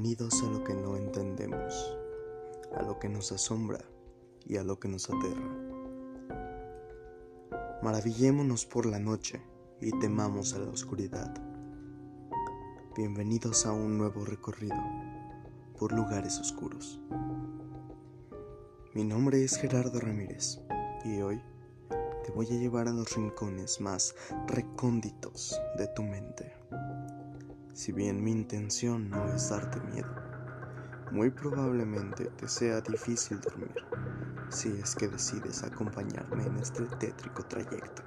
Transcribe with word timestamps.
Bienvenidos 0.00 0.44
a 0.44 0.46
lo 0.46 0.62
que 0.62 0.74
no 0.74 0.96
entendemos, 0.96 1.98
a 2.76 2.84
lo 2.84 3.00
que 3.00 3.08
nos 3.08 3.32
asombra 3.32 3.84
y 4.46 4.56
a 4.56 4.62
lo 4.62 4.78
que 4.78 4.86
nos 4.86 5.10
aterra. 5.10 5.42
Maravillémonos 7.82 8.64
por 8.64 8.86
la 8.86 9.00
noche 9.00 9.42
y 9.80 9.90
temamos 9.98 10.54
a 10.54 10.60
la 10.60 10.70
oscuridad. 10.70 11.34
Bienvenidos 12.96 13.66
a 13.66 13.72
un 13.72 13.98
nuevo 13.98 14.24
recorrido 14.24 14.76
por 15.76 15.90
lugares 15.90 16.38
oscuros. 16.38 17.00
Mi 18.94 19.02
nombre 19.02 19.42
es 19.42 19.56
Gerardo 19.56 19.98
Ramírez 19.98 20.60
y 21.04 21.22
hoy 21.22 21.42
te 22.24 22.30
voy 22.30 22.46
a 22.46 22.56
llevar 22.56 22.86
a 22.86 22.92
los 22.92 23.16
rincones 23.16 23.80
más 23.80 24.14
recónditos 24.46 25.60
de 25.76 25.88
tu 25.88 26.04
mente. 26.04 26.52
Si 27.78 27.92
bien 27.92 28.24
mi 28.24 28.32
intención 28.32 29.08
no 29.08 29.32
es 29.32 29.50
darte 29.50 29.78
miedo, 29.92 30.12
muy 31.12 31.30
probablemente 31.30 32.24
te 32.24 32.48
sea 32.48 32.80
difícil 32.80 33.40
dormir 33.40 33.72
si 34.48 34.70
es 34.70 34.96
que 34.96 35.06
decides 35.06 35.62
acompañarme 35.62 36.44
en 36.44 36.56
este 36.56 36.82
tétrico 36.98 37.44
trayecto. 37.44 38.02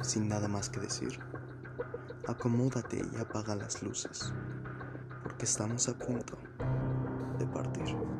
Sin 0.00 0.28
nada 0.28 0.46
más 0.46 0.70
que 0.70 0.78
decir, 0.78 1.18
acomódate 2.28 3.04
y 3.12 3.16
apaga 3.16 3.56
las 3.56 3.82
luces, 3.82 4.32
porque 5.24 5.44
estamos 5.44 5.88
a 5.88 5.98
punto 5.98 6.38
de 7.40 7.46
partir. 7.48 8.15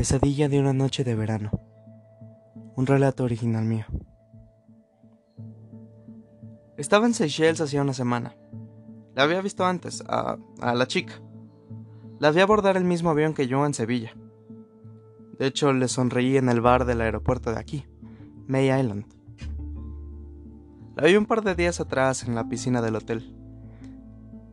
Pesadilla 0.00 0.48
de 0.48 0.58
una 0.58 0.72
noche 0.72 1.04
de 1.04 1.14
verano. 1.14 1.50
Un 2.74 2.86
relato 2.86 3.22
original 3.22 3.66
mío. 3.66 3.84
Estaba 6.78 7.04
en 7.04 7.12
Seychelles 7.12 7.60
hacía 7.60 7.82
una 7.82 7.92
semana. 7.92 8.34
La 9.14 9.24
había 9.24 9.42
visto 9.42 9.66
antes, 9.66 10.02
a, 10.08 10.38
a 10.62 10.74
la 10.74 10.86
chica. 10.86 11.20
La 12.18 12.30
vi 12.30 12.40
abordar 12.40 12.78
el 12.78 12.84
mismo 12.84 13.10
avión 13.10 13.34
que 13.34 13.46
yo 13.46 13.66
en 13.66 13.74
Sevilla. 13.74 14.14
De 15.38 15.46
hecho, 15.46 15.70
le 15.74 15.86
sonreí 15.86 16.38
en 16.38 16.48
el 16.48 16.62
bar 16.62 16.86
del 16.86 17.02
aeropuerto 17.02 17.52
de 17.52 17.58
aquí, 17.58 17.84
May 18.46 18.70
Island. 18.70 19.04
La 20.96 21.08
vi 21.08 21.16
un 21.16 21.26
par 21.26 21.42
de 21.42 21.54
días 21.54 21.78
atrás 21.78 22.24
en 22.24 22.34
la 22.34 22.48
piscina 22.48 22.80
del 22.80 22.96
hotel. 22.96 23.36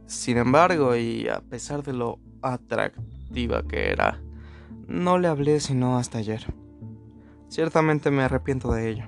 Sin 0.08 0.36
embargo, 0.36 0.94
y 0.98 1.30
a 1.30 1.40
pesar 1.40 1.84
de 1.84 1.94
lo 1.94 2.20
atractiva 2.42 3.64
que 3.66 3.92
era, 3.92 4.22
no 4.88 5.18
le 5.18 5.28
hablé 5.28 5.60
sino 5.60 5.98
hasta 5.98 6.18
ayer. 6.18 6.54
Ciertamente 7.50 8.12
me 8.12 8.24
arrepiento 8.24 8.72
de 8.72 8.90
ello. 8.90 9.06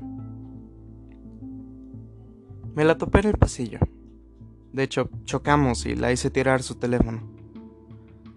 Me 2.76 2.86
la 2.86 2.98
topé 2.98 3.20
en 3.20 3.28
el 3.28 3.38
pasillo. 3.38 3.80
De 4.72 4.84
hecho, 4.84 5.10
chocamos 5.26 5.86
y 5.86 5.96
la 5.96 6.12
hice 6.12 6.30
tirar 6.30 6.62
su 6.62 6.76
teléfono. 6.76 7.22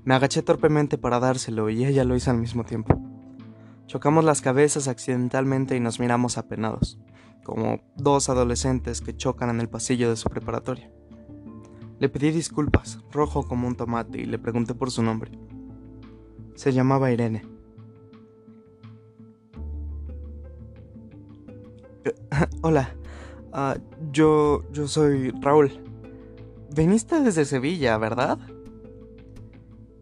Me 0.04 0.14
agaché 0.14 0.42
torpemente 0.42 0.98
para 0.98 1.20
dárselo 1.20 1.70
y 1.70 1.84
ella 1.84 2.04
lo 2.04 2.16
hizo 2.16 2.30
al 2.30 2.38
mismo 2.38 2.64
tiempo. 2.64 2.98
Chocamos 3.86 4.24
las 4.24 4.40
cabezas 4.40 4.88
accidentalmente 4.88 5.76
y 5.76 5.80
nos 5.80 6.00
miramos 6.00 6.38
apenados, 6.38 6.98
como 7.44 7.80
dos 7.96 8.28
adolescentes 8.28 9.00
que 9.00 9.16
chocan 9.16 9.50
en 9.50 9.60
el 9.60 9.68
pasillo 9.68 10.08
de 10.08 10.16
su 10.16 10.28
preparatoria. 10.30 10.90
Le 11.98 12.08
pedí 12.08 12.30
disculpas, 12.30 12.98
rojo 13.12 13.46
como 13.46 13.68
un 13.68 13.76
tomate, 13.76 14.18
y 14.18 14.24
le 14.24 14.38
pregunté 14.38 14.74
por 14.74 14.90
su 14.90 15.02
nombre. 15.02 15.38
Se 16.54 16.72
llamaba 16.72 17.10
Irene. 17.10 17.44
Hola, 22.62 22.94
uh, 23.52 23.78
yo, 24.10 24.64
yo 24.72 24.88
soy 24.88 25.30
Raúl. 25.40 25.70
Veniste 26.74 27.20
desde 27.20 27.44
Sevilla, 27.44 27.98
¿verdad? 27.98 28.38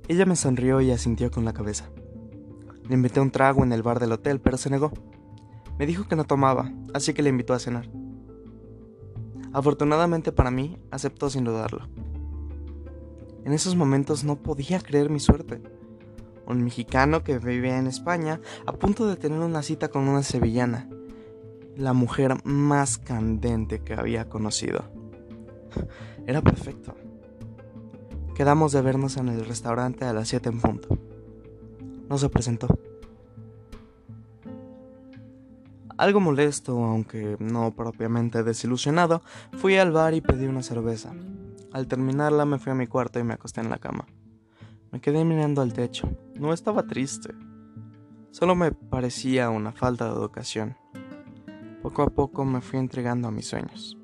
Ella 0.08 0.26
me 0.26 0.36
sonrió 0.36 0.80
y 0.80 0.90
asintió 0.90 1.30
con 1.30 1.44
la 1.44 1.52
cabeza. 1.52 1.90
Le 2.88 2.94
invité 2.94 3.20
un 3.20 3.30
trago 3.30 3.62
en 3.62 3.72
el 3.72 3.82
bar 3.82 4.00
del 4.00 4.12
hotel, 4.12 4.40
pero 4.40 4.56
se 4.56 4.70
negó. 4.70 4.92
Me 5.78 5.86
dijo 5.86 6.08
que 6.08 6.16
no 6.16 6.24
tomaba, 6.24 6.72
así 6.94 7.14
que 7.14 7.22
le 7.22 7.30
invitó 7.30 7.54
a 7.54 7.58
cenar. 7.58 7.88
Afortunadamente 9.52 10.32
para 10.32 10.50
mí, 10.50 10.78
aceptó 10.90 11.30
sin 11.30 11.44
dudarlo. 11.44 11.88
En 13.44 13.52
esos 13.52 13.74
momentos 13.74 14.24
no 14.24 14.36
podía 14.36 14.80
creer 14.80 15.10
mi 15.10 15.18
suerte 15.18 15.62
un 16.50 16.64
mexicano 16.64 17.22
que 17.22 17.38
vivía 17.38 17.78
en 17.78 17.86
España, 17.86 18.40
a 18.66 18.72
punto 18.72 19.06
de 19.06 19.16
tener 19.16 19.40
una 19.40 19.62
cita 19.62 19.88
con 19.88 20.08
una 20.08 20.22
sevillana, 20.22 20.88
la 21.76 21.92
mujer 21.92 22.36
más 22.44 22.98
candente 22.98 23.80
que 23.80 23.94
había 23.94 24.28
conocido. 24.28 24.84
Era 26.26 26.42
perfecto. 26.42 26.94
Quedamos 28.34 28.72
de 28.72 28.82
vernos 28.82 29.16
en 29.16 29.28
el 29.28 29.44
restaurante 29.44 30.04
a 30.04 30.12
las 30.12 30.28
7 30.28 30.48
en 30.48 30.60
punto. 30.60 30.98
No 32.08 32.18
se 32.18 32.28
presentó. 32.28 32.68
Algo 35.96 36.20
molesto, 36.20 36.82
aunque 36.82 37.36
no 37.38 37.72
propiamente 37.72 38.42
desilusionado, 38.42 39.20
fui 39.58 39.76
al 39.76 39.92
bar 39.92 40.14
y 40.14 40.22
pedí 40.22 40.46
una 40.46 40.62
cerveza. 40.62 41.12
Al 41.72 41.86
terminarla 41.86 42.46
me 42.46 42.58
fui 42.58 42.72
a 42.72 42.74
mi 42.74 42.86
cuarto 42.86 43.18
y 43.18 43.24
me 43.24 43.34
acosté 43.34 43.60
en 43.60 43.68
la 43.68 43.78
cama. 43.78 44.06
Me 44.92 45.00
quedé 45.00 45.24
mirando 45.24 45.62
al 45.62 45.72
techo. 45.72 46.08
No 46.34 46.52
estaba 46.52 46.86
triste. 46.86 47.32
Solo 48.32 48.54
me 48.54 48.72
parecía 48.72 49.48
una 49.50 49.72
falta 49.72 50.06
de 50.06 50.12
educación. 50.12 50.76
Poco 51.82 52.02
a 52.02 52.08
poco 52.08 52.44
me 52.44 52.60
fui 52.60 52.78
entregando 52.78 53.28
a 53.28 53.30
mis 53.30 53.46
sueños. 53.46 53.96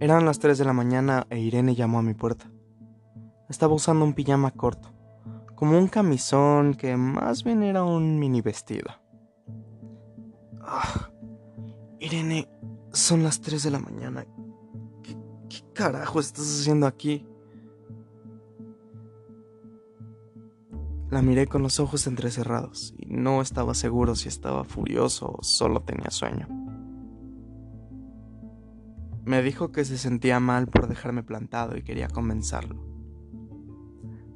Eran 0.00 0.26
las 0.26 0.40
3 0.40 0.58
de 0.58 0.64
la 0.64 0.72
mañana 0.72 1.26
e 1.30 1.38
Irene 1.38 1.74
llamó 1.74 2.00
a 2.00 2.02
mi 2.02 2.14
puerta. 2.14 2.50
Estaba 3.48 3.74
usando 3.74 4.04
un 4.04 4.12
pijama 4.12 4.50
corto, 4.50 4.92
como 5.54 5.78
un 5.78 5.88
camisón 5.88 6.74
que 6.74 6.96
más 6.96 7.44
bien 7.44 7.62
era 7.62 7.82
un 7.84 8.18
mini 8.18 8.40
vestido. 8.40 8.90
Ah, 10.60 11.10
Irene, 12.00 12.48
son 12.92 13.22
las 13.22 13.40
3 13.40 13.62
de 13.62 13.70
la 13.70 13.78
mañana 13.78 14.26
carajo 15.76 16.18
estás 16.18 16.60
haciendo 16.60 16.86
aquí? 16.86 17.24
La 21.10 21.22
miré 21.22 21.46
con 21.46 21.62
los 21.62 21.78
ojos 21.78 22.06
entrecerrados 22.06 22.94
y 22.98 23.06
no 23.14 23.42
estaba 23.42 23.74
seguro 23.74 24.16
si 24.16 24.28
estaba 24.28 24.64
furioso 24.64 25.36
o 25.38 25.42
solo 25.42 25.82
tenía 25.82 26.10
sueño. 26.10 26.48
Me 29.24 29.42
dijo 29.42 29.70
que 29.70 29.84
se 29.84 29.98
sentía 29.98 30.40
mal 30.40 30.66
por 30.66 30.88
dejarme 30.88 31.22
plantado 31.22 31.76
y 31.76 31.82
quería 31.82 32.08
convencerlo. 32.08 32.82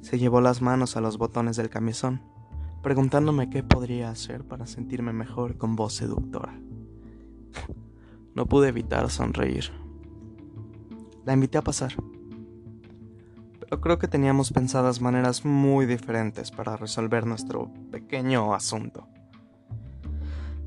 Se 0.01 0.19
llevó 0.19 0.41
las 0.41 0.61
manos 0.61 0.95
a 0.95 1.01
los 1.01 1.17
botones 1.17 1.55
del 1.57 1.69
camisón, 1.69 2.21
preguntándome 2.83 3.49
qué 3.49 3.63
podría 3.63 4.09
hacer 4.09 4.45
para 4.45 4.67
sentirme 4.67 5.11
mejor 5.11 5.57
con 5.57 5.75
voz 5.75 5.93
seductora. 5.93 6.59
No 8.35 8.45
pude 8.45 8.69
evitar 8.69 9.09
sonreír. 9.09 9.80
La 11.25 11.33
invité 11.33 11.57
a 11.57 11.61
pasar. 11.61 11.93
Pero 13.59 13.79
creo 13.79 13.99
que 13.99 14.07
teníamos 14.07 14.51
pensadas 14.51 15.01
maneras 15.01 15.45
muy 15.45 15.85
diferentes 15.85 16.51
para 16.51 16.77
resolver 16.77 17.25
nuestro 17.25 17.71
pequeño 17.91 18.53
asunto. 18.53 19.07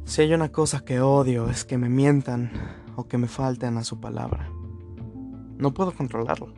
Si 0.04 0.22
hay 0.22 0.34
una 0.34 0.50
cosa 0.50 0.84
que 0.84 1.00
odio 1.00 1.48
es 1.48 1.64
que 1.64 1.78
me 1.78 1.88
mientan 1.88 2.50
o 2.96 3.08
que 3.08 3.18
me 3.18 3.26
falten 3.26 3.78
a 3.78 3.84
su 3.84 4.00
palabra. 4.00 4.50
No 5.56 5.72
puedo 5.74 5.92
controlarlo. 5.92 6.52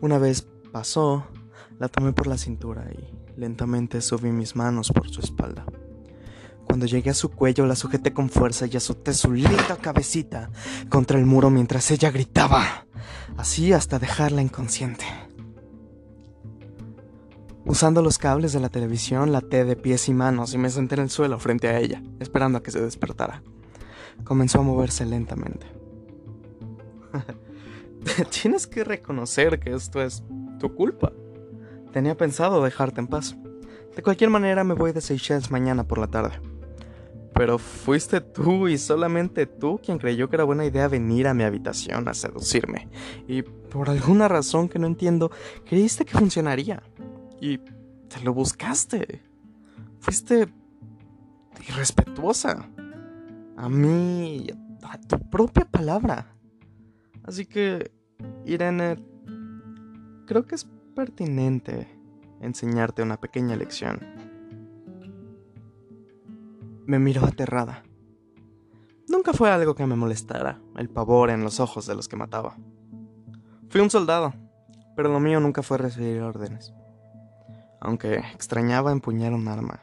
Una 0.00 0.18
vez 0.18 0.48
pasó, 0.72 1.26
la 1.78 1.88
tomé 1.88 2.12
por 2.12 2.26
la 2.26 2.38
cintura 2.38 2.90
y 2.92 3.38
lentamente 3.38 4.00
subí 4.00 4.30
mis 4.30 4.56
manos 4.56 4.90
por 4.92 5.08
su 5.08 5.20
espalda. 5.20 5.64
Cuando 6.70 6.86
llegué 6.86 7.10
a 7.10 7.14
su 7.14 7.32
cuello 7.32 7.66
la 7.66 7.74
sujeté 7.74 8.12
con 8.12 8.30
fuerza 8.30 8.64
y 8.66 8.76
azoté 8.76 9.12
su 9.12 9.32
linda 9.32 9.76
cabecita 9.82 10.50
contra 10.88 11.18
el 11.18 11.26
muro 11.26 11.50
mientras 11.50 11.90
ella 11.90 12.12
gritaba, 12.12 12.86
así 13.36 13.72
hasta 13.72 13.98
dejarla 13.98 14.40
inconsciente. 14.40 15.04
Usando 17.64 18.02
los 18.02 18.18
cables 18.18 18.52
de 18.52 18.60
la 18.60 18.68
televisión, 18.68 19.32
la 19.32 19.38
até 19.38 19.64
de 19.64 19.74
pies 19.74 20.08
y 20.08 20.14
manos 20.14 20.54
y 20.54 20.58
me 20.58 20.70
senté 20.70 20.94
en 20.94 21.00
el 21.00 21.10
suelo 21.10 21.40
frente 21.40 21.66
a 21.66 21.76
ella, 21.76 22.04
esperando 22.20 22.58
a 22.58 22.62
que 22.62 22.70
se 22.70 22.80
despertara. 22.80 23.42
Comenzó 24.22 24.60
a 24.60 24.62
moverse 24.62 25.04
lentamente. 25.04 25.66
Tienes 28.42 28.68
que 28.68 28.84
reconocer 28.84 29.58
que 29.58 29.74
esto 29.74 30.00
es 30.00 30.22
tu 30.60 30.72
culpa. 30.76 31.10
Tenía 31.92 32.16
pensado 32.16 32.62
dejarte 32.62 33.00
en 33.00 33.08
paz. 33.08 33.34
De 33.96 34.04
cualquier 34.04 34.30
manera 34.30 34.62
me 34.62 34.74
voy 34.74 34.92
de 34.92 35.00
Seychelles 35.00 35.50
mañana 35.50 35.82
por 35.82 35.98
la 35.98 36.06
tarde 36.06 36.49
pero 37.40 37.58
fuiste 37.58 38.20
tú 38.20 38.68
y 38.68 38.76
solamente 38.76 39.46
tú 39.46 39.80
quien 39.82 39.96
creyó 39.96 40.28
que 40.28 40.36
era 40.36 40.44
buena 40.44 40.66
idea 40.66 40.88
venir 40.88 41.26
a 41.26 41.32
mi 41.32 41.42
habitación 41.42 42.06
a 42.06 42.12
seducirme. 42.12 42.90
Y 43.26 43.40
por 43.40 43.88
alguna 43.88 44.28
razón 44.28 44.68
que 44.68 44.78
no 44.78 44.86
entiendo, 44.86 45.30
creíste 45.64 46.04
que 46.04 46.18
funcionaría. 46.18 46.82
Y 47.40 47.56
te 47.56 48.20
lo 48.22 48.34
buscaste. 48.34 49.22
Fuiste 50.00 50.48
irrespetuosa. 51.66 52.68
A 53.56 53.70
mí, 53.70 54.46
a 54.82 55.00
tu 55.00 55.18
propia 55.30 55.64
palabra. 55.64 56.36
Así 57.22 57.46
que, 57.46 57.90
Irene, 58.44 59.02
creo 60.26 60.44
que 60.46 60.56
es 60.56 60.68
pertinente 60.94 61.88
enseñarte 62.42 63.02
una 63.02 63.18
pequeña 63.18 63.56
lección. 63.56 64.29
Me 66.86 66.98
miró 66.98 67.24
aterrada. 67.24 67.82
Nunca 69.08 69.32
fue 69.32 69.50
algo 69.50 69.74
que 69.74 69.86
me 69.86 69.96
molestara, 69.96 70.60
el 70.76 70.88
pavor 70.88 71.30
en 71.30 71.42
los 71.42 71.60
ojos 71.60 71.86
de 71.86 71.94
los 71.94 72.08
que 72.08 72.16
mataba. 72.16 72.56
Fui 73.68 73.80
un 73.80 73.90
soldado, 73.90 74.32
pero 74.96 75.08
lo 75.08 75.20
mío 75.20 75.40
nunca 75.40 75.62
fue 75.62 75.78
recibir 75.78 76.22
órdenes. 76.22 76.72
Aunque 77.80 78.16
extrañaba 78.34 78.92
empuñar 78.92 79.32
un 79.32 79.48
arma, 79.48 79.82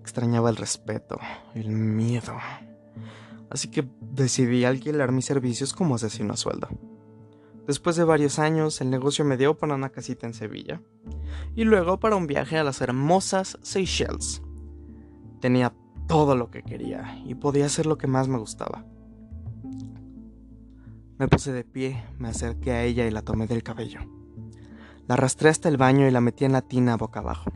extrañaba 0.00 0.50
el 0.50 0.56
respeto, 0.56 1.18
el 1.54 1.68
miedo. 1.68 2.34
Así 3.50 3.70
que 3.70 3.88
decidí 4.00 4.64
alquilar 4.64 5.12
mis 5.12 5.26
servicios 5.26 5.72
como 5.72 5.94
asesino 5.94 6.32
a 6.32 6.36
sueldo. 6.36 6.68
Después 7.66 7.96
de 7.96 8.04
varios 8.04 8.38
años, 8.38 8.80
el 8.80 8.90
negocio 8.90 9.24
me 9.24 9.36
dio 9.36 9.58
para 9.58 9.74
una 9.74 9.90
casita 9.90 10.26
en 10.26 10.34
Sevilla 10.34 10.80
y 11.54 11.64
luego 11.64 11.98
para 11.98 12.16
un 12.16 12.26
viaje 12.26 12.58
a 12.58 12.64
las 12.64 12.80
hermosas 12.80 13.58
Seychelles. 13.62 14.42
Tenía 15.40 15.74
todo 16.06 16.36
lo 16.36 16.50
que 16.50 16.62
quería 16.62 17.20
y 17.24 17.34
podía 17.34 17.66
hacer 17.66 17.86
lo 17.86 17.98
que 17.98 18.06
más 18.06 18.28
me 18.28 18.38
gustaba. 18.38 18.84
Me 21.18 21.28
puse 21.28 21.52
de 21.52 21.64
pie, 21.64 22.04
me 22.18 22.28
acerqué 22.28 22.72
a 22.72 22.84
ella 22.84 23.06
y 23.06 23.10
la 23.10 23.22
tomé 23.22 23.46
del 23.46 23.62
cabello. 23.62 24.00
La 25.08 25.14
arrastré 25.14 25.48
hasta 25.48 25.68
el 25.68 25.76
baño 25.76 26.06
y 26.06 26.10
la 26.10 26.20
metí 26.20 26.44
en 26.44 26.52
la 26.52 26.62
tina 26.62 26.96
boca 26.96 27.20
abajo. 27.20 27.50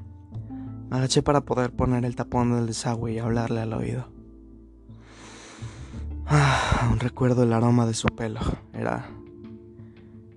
Me 0.89 0.97
agaché 0.97 1.23
para 1.23 1.43
poder 1.43 1.71
poner 1.71 2.05
el 2.05 2.17
tapón 2.17 2.55
del 2.55 2.67
desagüe 2.67 3.13
y 3.13 3.19
hablarle 3.19 3.61
al 3.61 3.73
oído. 3.73 4.09
Ah, 6.27 6.83
aún 6.83 7.01
recuerdo 7.01 7.43
el 7.43 7.53
aroma 7.53 7.87
de 7.87 7.95
su 7.95 8.09
pelo. 8.09 8.41
Era. 8.73 9.11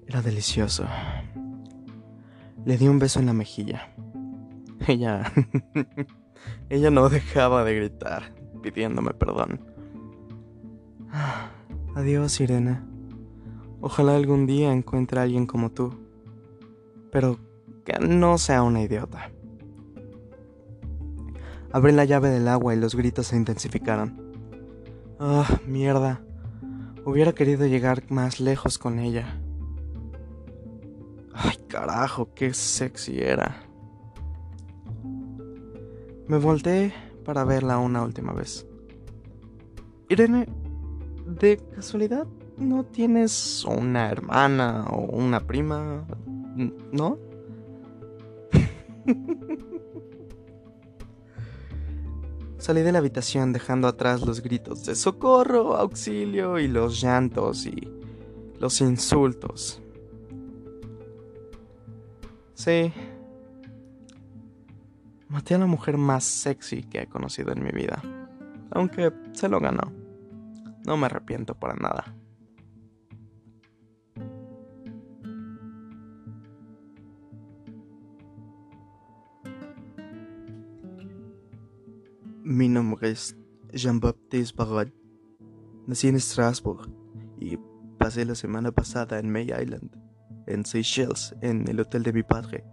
Era 0.08 0.22
delicioso. 0.22 0.86
Le 2.66 2.78
di 2.78 2.88
un 2.88 3.00
beso 3.00 3.20
en 3.20 3.28
la 3.28 3.34
mejilla. 3.34 3.96
Ella. 4.88 5.32
ella 6.70 6.90
no 6.90 7.10
dejaba 7.10 7.64
de 7.64 7.76
gritar, 7.76 8.34
pidiéndome 8.62 9.14
perdón. 9.14 9.62
Adiós, 11.96 12.40
Irene. 12.40 12.82
Ojalá 13.82 14.16
algún 14.16 14.46
día 14.48 14.72
encuentre 14.72 15.20
a 15.20 15.24
alguien 15.24 15.46
como 15.46 15.72
tú. 15.72 15.94
Pero 17.12 17.38
que 17.86 18.00
no 18.00 18.38
sea 18.38 18.64
una 18.64 18.82
idiota. 18.82 19.32
Abrí 21.72 21.92
la 21.92 22.06
llave 22.06 22.30
del 22.30 22.48
agua 22.48 22.74
y 22.74 22.80
los 22.80 22.96
gritos 22.96 23.28
se 23.28 23.36
intensificaron. 23.36 24.34
Ah, 25.20 25.60
mierda. 25.68 26.22
Hubiera 27.06 27.34
querido 27.34 27.66
llegar 27.66 28.04
más 28.10 28.40
lejos 28.40 28.78
con 28.78 29.00
ella. 29.00 29.40
Ay, 31.34 31.58
carajo, 31.68 32.34
qué 32.34 32.54
sexy 32.54 33.20
era. 33.20 33.64
Me 36.28 36.38
volteé 36.38 36.94
para 37.26 37.44
verla 37.44 37.78
una 37.80 38.02
última 38.04 38.34
vez. 38.34 38.66
Irene, 40.10 40.48
¿de 41.26 41.58
casualidad 41.76 42.28
no 42.58 42.86
tienes 42.86 43.66
una 43.66 44.10
hermana 44.10 44.86
o 44.90 45.02
una 45.02 45.40
prima? 45.42 46.06
¿No? 46.92 47.18
Salí 52.58 52.82
de 52.82 52.92
la 52.94 53.00
habitación 53.00 53.52
dejando 53.52 53.90
atrás 53.90 54.22
los 54.22 54.42
gritos 54.42 54.86
de 54.86 54.96
socorro, 54.96 55.76
auxilio 55.76 56.60
y 56.60 56.70
los 56.70 57.02
llantos 57.02 57.66
y 57.66 57.92
los 58.60 58.80
insultos. 58.80 59.82
Sí. 62.54 62.94
Maté 65.34 65.56
a 65.56 65.58
la 65.58 65.66
mujer 65.66 65.98
más 65.98 66.26
sexy 66.26 66.84
que 66.84 67.02
he 67.02 67.08
conocido 67.08 67.52
en 67.54 67.64
mi 67.64 67.72
vida. 67.72 68.04
Aunque 68.70 69.12
se 69.32 69.50
lo 69.50 69.60
ganó. 69.60 69.92
No 70.86 70.96
me 70.96 71.08
arrepiento 71.08 71.56
para 71.56 71.74
nada. 71.74 72.16
Mi 82.44 82.70
nombre 82.70 83.10
es 83.10 83.36
Jean-Baptiste 83.72 84.56
Barrot. 84.56 84.94
Nací 85.88 86.10
en 86.10 86.20
Strasbourg 86.20 86.88
y 87.40 87.58
pasé 87.98 88.24
la 88.24 88.36
semana 88.36 88.72
pasada 88.72 89.18
en 89.18 89.32
May 89.32 89.46
Island, 89.46 89.98
en 90.46 90.64
Seychelles, 90.64 91.34
en 91.42 91.68
el 91.68 91.80
hotel 91.80 92.04
de 92.04 92.14
mi 92.14 92.22
padre. 92.22 92.64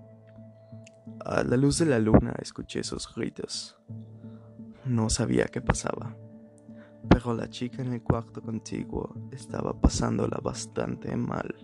A 1.24 1.42
la 1.42 1.56
luz 1.56 1.78
de 1.78 1.86
la 1.86 1.98
luna 1.98 2.34
escuché 2.40 2.80
esos 2.80 3.14
gritos. 3.14 3.76
No 4.86 5.10
sabía 5.10 5.44
qué 5.46 5.60
pasaba, 5.60 6.16
pero 7.10 7.34
la 7.34 7.48
chica 7.50 7.82
en 7.82 7.92
el 7.92 8.02
cuarto 8.02 8.40
contiguo 8.40 9.14
estaba 9.30 9.78
pasándola 9.78 10.38
bastante 10.42 11.14
mal. 11.16 11.54